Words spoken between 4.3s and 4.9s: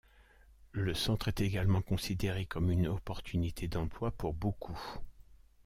beaucoup.